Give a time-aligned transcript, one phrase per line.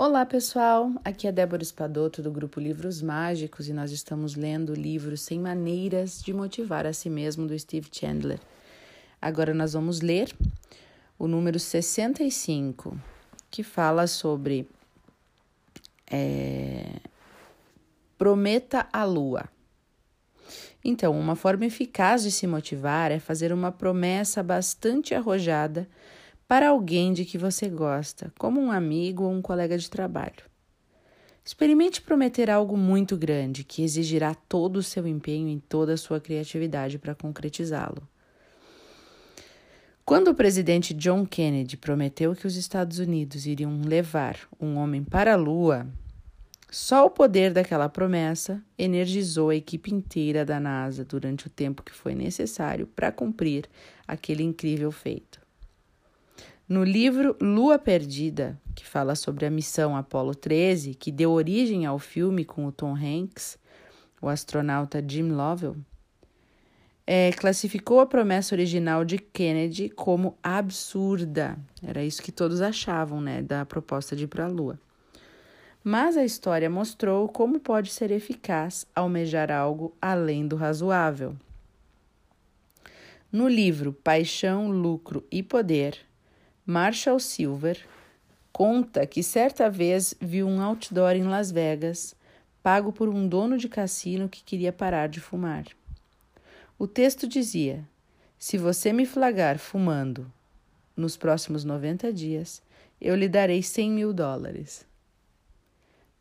[0.00, 0.92] Olá, pessoal!
[1.04, 5.40] Aqui é Débora Espadoto do grupo Livros Mágicos e nós estamos lendo o livro Sem
[5.40, 8.38] Maneiras de Motivar a Si Mesmo do Steve Chandler.
[9.20, 10.32] Agora nós vamos ler
[11.18, 12.96] o número 65,
[13.50, 14.68] que fala sobre
[16.08, 17.00] é,
[18.16, 19.48] Prometa a Lua.
[20.84, 25.88] Então, uma forma eficaz de se motivar é fazer uma promessa bastante arrojada
[26.48, 30.48] para alguém de que você gosta, como um amigo ou um colega de trabalho.
[31.44, 36.18] Experimente prometer algo muito grande que exigirá todo o seu empenho e toda a sua
[36.18, 38.08] criatividade para concretizá-lo.
[40.06, 45.34] Quando o presidente John Kennedy prometeu que os Estados Unidos iriam levar um homem para
[45.34, 45.86] a Lua,
[46.70, 51.92] só o poder daquela promessa energizou a equipe inteira da NASA durante o tempo que
[51.92, 53.66] foi necessário para cumprir
[54.06, 55.47] aquele incrível feito.
[56.68, 61.98] No livro Lua Perdida, que fala sobre a missão Apollo 13, que deu origem ao
[61.98, 63.56] filme com o Tom Hanks,
[64.20, 65.76] o astronauta Jim Lovell,
[67.06, 71.58] é, classificou a promessa original de Kennedy como absurda.
[71.82, 74.78] Era isso que todos achavam, né, da proposta de ir para a Lua.
[75.82, 81.34] Mas a história mostrou como pode ser eficaz almejar algo além do razoável.
[83.32, 86.07] No livro Paixão, Lucro e Poder,
[86.68, 87.82] Marshall Silver
[88.52, 92.14] conta que certa vez viu um outdoor em Las Vegas,
[92.62, 95.64] pago por um dono de cassino que queria parar de fumar.
[96.78, 97.88] O texto dizia:
[98.38, 100.30] Se você me flagrar fumando
[100.94, 102.60] nos próximos 90 dias,
[103.00, 104.86] eu lhe darei 100 mil dólares.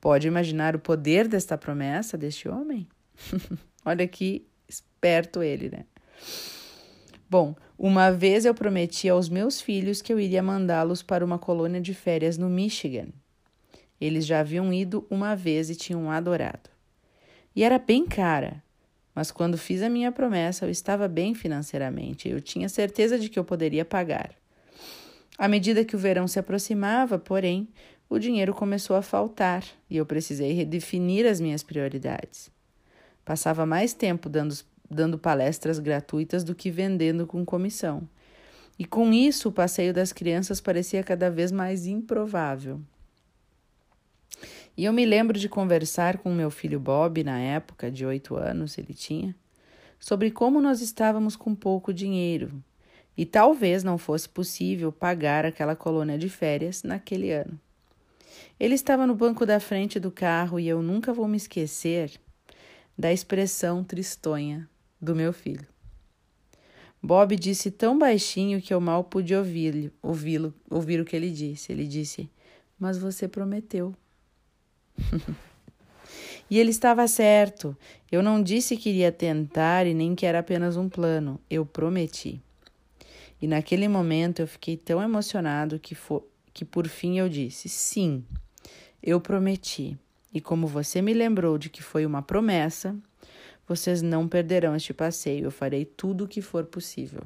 [0.00, 2.88] Pode imaginar o poder desta promessa deste homem?
[3.86, 5.84] Olha que esperto ele, né?
[7.32, 11.80] Bom, uma vez eu prometi aos meus filhos que eu iria mandá-los para uma colônia
[11.80, 13.08] de férias no Michigan.
[13.98, 16.68] Eles já haviam ido uma vez e tinham adorado.
[17.56, 18.62] E era bem cara,
[19.14, 22.28] mas quando fiz a minha promessa, eu estava bem financeiramente.
[22.28, 24.34] Eu tinha certeza de que eu poderia pagar.
[25.38, 27.66] À medida que o verão se aproximava, porém,
[28.10, 32.50] o dinheiro começou a faltar e eu precisei redefinir as minhas prioridades.
[33.24, 34.54] Passava mais tempo dando
[34.94, 38.08] dando palestras gratuitas do que vendendo com comissão.
[38.78, 42.80] E com isso, o passeio das crianças parecia cada vez mais improvável.
[44.76, 48.78] E eu me lembro de conversar com meu filho Bob, na época, de oito anos
[48.78, 49.36] ele tinha,
[50.00, 52.62] sobre como nós estávamos com pouco dinheiro
[53.16, 57.60] e talvez não fosse possível pagar aquela colônia de férias naquele ano.
[58.58, 62.18] Ele estava no banco da frente do carro e eu nunca vou me esquecer
[62.96, 64.68] da expressão tristonha
[65.02, 65.66] do meu filho.
[67.02, 71.72] Bob disse tão baixinho que eu mal pude ouvi-lo, ouvi-lo, ouvir o que ele disse.
[71.72, 72.30] Ele disse:
[72.78, 73.92] "Mas você prometeu".
[76.48, 77.76] e ele estava certo.
[78.10, 81.40] Eu não disse que iria tentar e nem que era apenas um plano.
[81.50, 82.40] Eu prometi.
[83.40, 85.96] E naquele momento eu fiquei tão emocionado que,
[86.54, 88.24] que por fim eu disse: "Sim,
[89.02, 89.98] eu prometi".
[90.32, 92.96] E como você me lembrou de que foi uma promessa,
[93.66, 95.44] vocês não perderão este passeio.
[95.44, 97.22] Eu farei tudo o que for possível.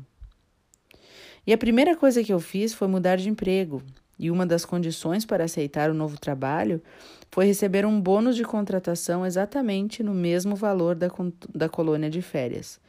[1.46, 3.82] E a primeira coisa que eu fiz foi mudar de emprego.
[4.18, 6.82] E uma das condições para aceitar o novo trabalho
[7.30, 11.08] foi receber um bônus de contratação exatamente no mesmo valor da,
[11.54, 12.80] da colônia de férias.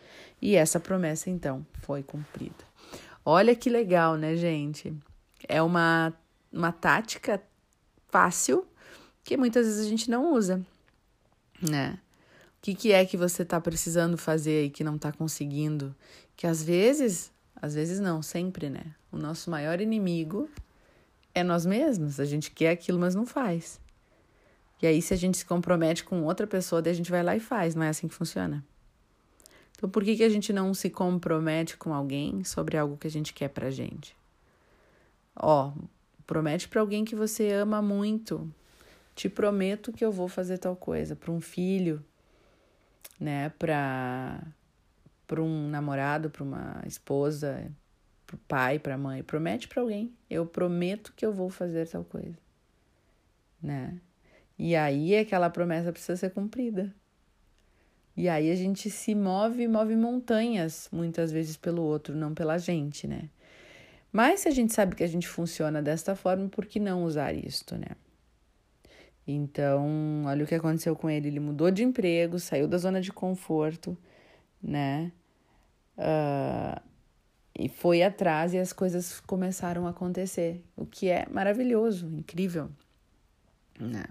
[0.41, 2.65] E essa promessa, então, foi cumprida.
[3.25, 4.95] Olha que legal, né, gente?
[5.47, 6.13] É uma,
[6.51, 7.41] uma tática
[8.07, 8.65] fácil
[9.23, 10.65] que muitas vezes a gente não usa,
[11.61, 11.99] né?
[12.67, 15.95] Que, que é que você está precisando fazer e que não está conseguindo?
[16.35, 18.93] Que às vezes, às vezes não, sempre, né?
[19.09, 20.49] O nosso maior inimigo
[21.33, 22.19] é nós mesmos.
[22.19, 23.79] A gente quer aquilo, mas não faz.
[24.81, 27.37] E aí, se a gente se compromete com outra pessoa, daí a gente vai lá
[27.37, 27.73] e faz.
[27.73, 28.61] Não é assim que funciona?
[29.77, 33.11] Então, por que, que a gente não se compromete com alguém sobre algo que a
[33.11, 34.13] gente quer pra gente?
[35.37, 35.71] Ó,
[36.25, 38.45] promete para alguém que você ama muito.
[39.15, 41.15] Te prometo que eu vou fazer tal coisa.
[41.15, 42.03] Para um filho,
[43.19, 44.41] né, para
[45.27, 47.69] para um namorado, para uma esposa,
[48.25, 52.05] para pai, para a mãe, promete para alguém, eu prometo que eu vou fazer tal
[52.05, 52.37] coisa,
[53.61, 53.99] né?
[54.57, 56.93] E aí aquela promessa precisa ser cumprida.
[58.15, 63.05] E aí a gente se move, move montanhas, muitas vezes pelo outro, não pela gente,
[63.05, 63.29] né?
[64.11, 67.33] Mas se a gente sabe que a gente funciona desta forma, por que não usar
[67.33, 67.89] isto, né?
[69.27, 71.27] Então, olha o que aconteceu com ele.
[71.27, 73.97] Ele mudou de emprego, saiu da zona de conforto,
[74.63, 75.11] né?
[75.97, 76.81] Uh,
[77.59, 82.69] e foi atrás e as coisas começaram a acontecer, o que é maravilhoso, incrível.
[83.79, 84.05] Né?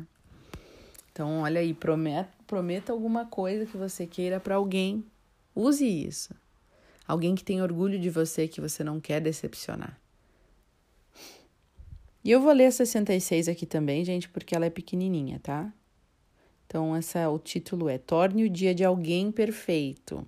[1.12, 5.04] Então, olha aí, prometa, prometa alguma coisa que você queira para alguém.
[5.54, 6.34] Use isso.
[7.06, 9.96] Alguém que tem orgulho de você, que você não quer decepcionar.
[12.26, 15.72] E eu vou ler a 66 aqui também, gente, porque ela é pequenininha, tá?
[16.66, 20.26] Então, essa, o título é Torne o Dia de Alguém Perfeito.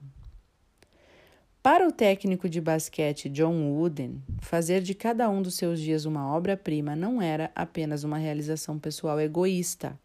[1.61, 6.33] Para o técnico de basquete John Wooden, fazer de cada um dos seus dias uma
[6.33, 9.99] obra-prima não era apenas uma realização pessoal egoísta.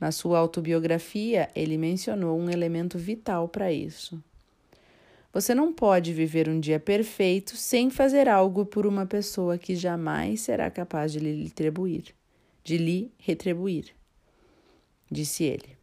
[0.00, 4.18] Na sua autobiografia, ele mencionou um elemento vital para isso.
[5.36, 10.40] Você não pode viver um dia perfeito sem fazer algo por uma pessoa que jamais
[10.40, 12.14] será capaz de lhe retribuir,
[12.64, 13.94] de lhe retribuir,
[15.10, 15.76] disse ele.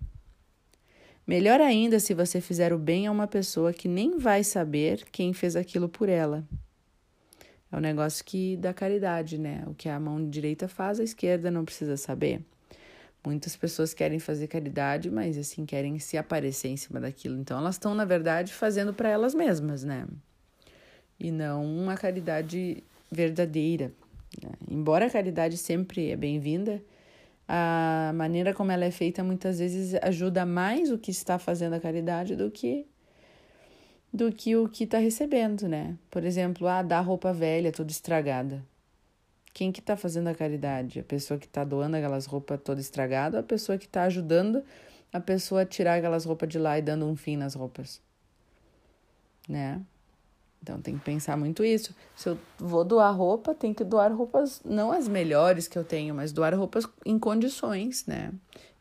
[1.27, 5.33] Melhor ainda se você fizer o bem a uma pessoa que nem vai saber quem
[5.33, 6.43] fez aquilo por ela.
[7.71, 9.63] É o um negócio que da caridade, né?
[9.67, 12.41] O que a mão direita faz, a esquerda não precisa saber.
[13.25, 17.37] Muitas pessoas querem fazer caridade, mas assim querem se aparecer em cima daquilo.
[17.39, 20.05] Então elas estão, na verdade, fazendo para elas mesmas, né?
[21.17, 23.93] E não uma caridade verdadeira.
[24.41, 24.51] Né?
[24.69, 26.83] Embora a caridade sempre é bem-vinda,
[27.47, 31.79] a maneira como ela é feita muitas vezes ajuda mais o que está fazendo a
[31.79, 32.85] caridade do que
[34.13, 35.97] do que o que está recebendo, né?
[36.11, 38.63] Por exemplo, ah, dar roupa velha, toda estragada.
[39.53, 40.99] Quem que está fazendo a caridade?
[40.99, 44.63] A pessoa que está doando aquelas roupas toda estragada a pessoa que está ajudando
[45.11, 48.01] a pessoa a tirar aquelas roupas de lá e dando um fim nas roupas?
[49.47, 49.79] Né?
[50.63, 51.93] Então tem que pensar muito isso.
[52.15, 56.15] Se eu vou doar roupa, tem que doar roupas, não as melhores que eu tenho,
[56.15, 58.31] mas doar roupas em condições, né?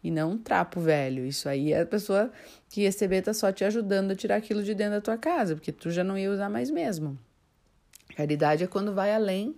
[0.03, 1.27] E não um trapo velho.
[1.27, 2.33] Isso aí é a pessoa
[2.69, 5.73] que receber tá só te ajudando a tirar aquilo de dentro da tua casa, porque
[5.73, 7.19] tu já não ia usar mais mesmo.
[8.17, 9.57] Caridade é quando vai além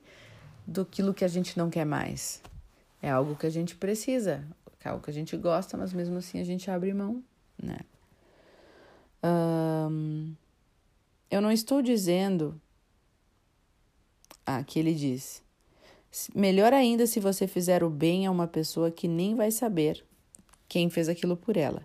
[0.66, 2.42] do que a gente não quer mais.
[3.02, 4.46] É algo que a gente precisa,
[4.82, 7.22] é algo que a gente gosta, mas mesmo assim a gente abre mão,
[7.62, 7.80] né?
[11.30, 12.60] Eu não estou dizendo.
[14.46, 15.42] Ah, que ele diz.
[16.34, 20.04] Melhor ainda se você fizer o bem a uma pessoa que nem vai saber
[20.68, 21.82] quem fez aquilo por ela.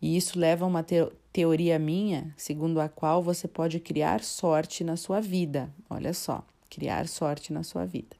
[0.00, 4.82] E isso leva a uma te teoria minha, segundo a qual você pode criar sorte
[4.84, 5.70] na sua vida.
[5.90, 6.46] Olha só,
[6.76, 8.14] criar sorte na sua vida.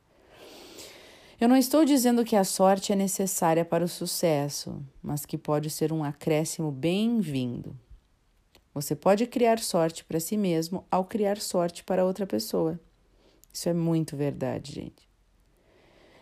[1.38, 5.68] Eu não estou dizendo que a sorte é necessária para o sucesso, mas que pode
[5.68, 7.76] ser um acréscimo bem-vindo.
[8.72, 12.80] Você pode criar sorte para si mesmo ao criar sorte para outra pessoa.
[13.52, 15.06] Isso é muito verdade, gente.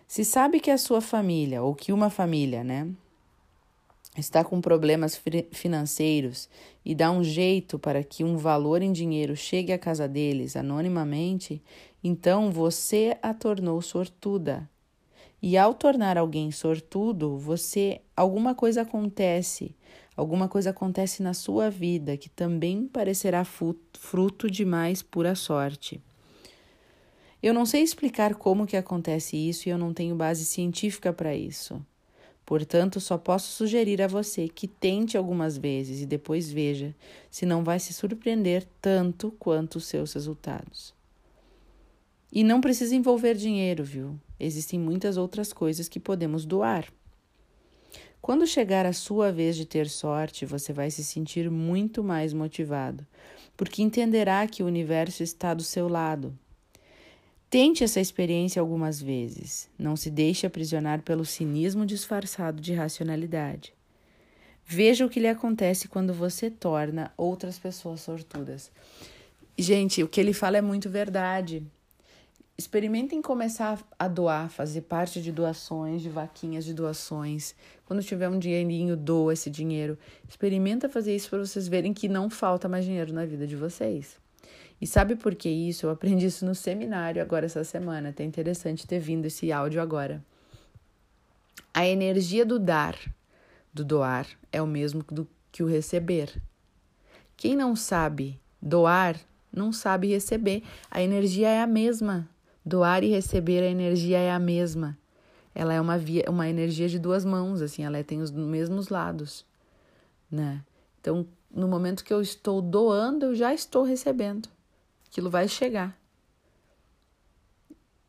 [0.08, 2.88] Se sabe que a sua família, ou que uma família, né,
[4.16, 5.20] está com problemas
[5.52, 6.48] financeiros
[6.84, 11.62] e dá um jeito para que um valor em dinheiro chegue à casa deles anonimamente,
[12.02, 14.68] então você a tornou sortuda.
[15.42, 19.74] E ao tornar alguém sortudo, você alguma coisa acontece
[20.16, 26.00] Alguma coisa acontece na sua vida que também parecerá fruto de mais pura sorte.
[27.42, 31.34] Eu não sei explicar como que acontece isso e eu não tenho base científica para
[31.34, 31.84] isso.
[32.46, 36.94] Portanto, só posso sugerir a você que tente algumas vezes e depois veja
[37.30, 40.94] se não vai se surpreender tanto quanto os seus resultados.
[42.30, 44.18] E não precisa envolver dinheiro, viu?
[44.38, 46.86] Existem muitas outras coisas que podemos doar.
[48.20, 53.06] Quando chegar a sua vez de ter sorte, você vai se sentir muito mais motivado,
[53.56, 56.36] porque entenderá que o universo está do seu lado.
[57.54, 59.70] Tente essa experiência algumas vezes.
[59.78, 63.72] Não se deixe aprisionar pelo cinismo disfarçado de racionalidade.
[64.66, 68.72] Veja o que lhe acontece quando você torna outras pessoas sortudas.
[69.56, 71.62] Gente, o que ele fala é muito verdade
[72.58, 77.54] experimentem começar a doar, fazer parte de doações, de vaquinhas de doações.
[77.86, 79.96] Quando tiver um dinheirinho, doa esse dinheiro.
[80.28, 84.23] Experimenta fazer isso para vocês verem que não falta mais dinheiro na vida de vocês.
[84.84, 85.86] E sabe por que isso?
[85.86, 88.10] Eu aprendi isso no seminário agora essa semana.
[88.10, 90.22] Até interessante ter vindo esse áudio agora.
[91.72, 92.94] A energia do dar,
[93.72, 96.38] do doar, é o mesmo do que o receber.
[97.34, 99.18] Quem não sabe doar,
[99.50, 100.62] não sabe receber.
[100.90, 102.28] A energia é a mesma.
[102.62, 104.98] Doar e receber a energia é a mesma.
[105.54, 109.46] Ela é uma, via, uma energia de duas mãos, assim, ela tem os mesmos lados,
[110.30, 110.62] né?
[111.00, 114.52] Então, no momento que eu estou doando, eu já estou recebendo.
[115.14, 115.96] Aquilo vai chegar.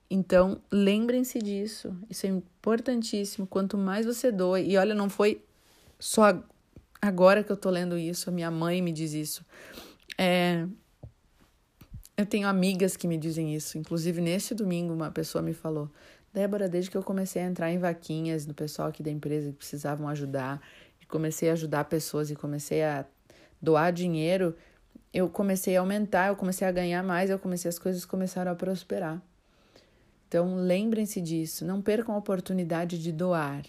[0.10, 1.96] Então, lembrem-se disso.
[2.10, 3.46] Isso é importantíssimo.
[3.46, 5.46] Quanto mais você doa, e olha, não foi
[6.00, 6.44] só
[7.00, 9.46] agora que eu tô lendo isso, a minha mãe me diz isso.
[10.18, 10.66] É,
[12.18, 13.78] eu tenho amigas que me dizem isso.
[13.78, 15.92] Inclusive, neste domingo, uma pessoa me falou:
[16.34, 19.58] Débora, desde que eu comecei a entrar em vaquinhas do pessoal aqui da empresa que
[19.58, 20.60] precisavam ajudar,
[21.00, 23.06] e comecei a ajudar pessoas e comecei a
[23.62, 24.56] doar dinheiro,
[25.14, 28.56] eu comecei a aumentar, eu comecei a ganhar mais, eu comecei as coisas começaram a
[28.56, 29.22] prosperar.
[30.28, 33.64] Então, lembrem-se disso, não percam a oportunidade de doar.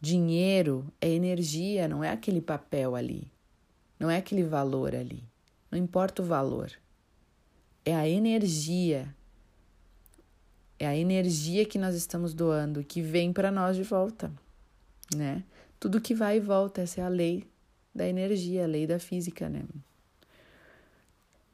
[0.00, 3.30] Dinheiro é energia, não é aquele papel ali.
[3.98, 5.24] Não é aquele valor ali.
[5.70, 6.72] Não importa o valor.
[7.84, 9.14] É a energia
[10.80, 14.32] é a energia que nós estamos doando que vem para nós de volta,
[15.14, 15.44] né?
[15.78, 17.46] Tudo que vai e volta, essa é a lei
[17.94, 19.62] da energia, a lei da física, né?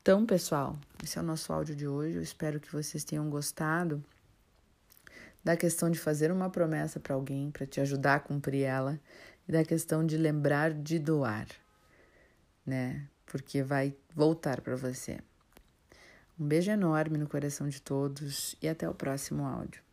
[0.06, 2.14] Então, pessoal, esse é o nosso áudio de hoje.
[2.14, 4.00] Eu espero que vocês tenham gostado
[5.42, 9.00] da questão de fazer uma promessa para alguém, para te ajudar a cumprir ela,
[9.48, 11.48] e da questão de lembrar de doar,
[12.64, 13.08] né?
[13.26, 15.18] Porque vai voltar para você.
[16.38, 19.85] Um beijo enorme no coração de todos e até o próximo áudio.